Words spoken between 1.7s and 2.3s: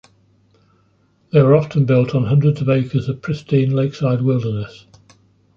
built on